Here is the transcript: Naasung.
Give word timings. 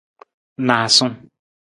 Naasung. 0.67 1.15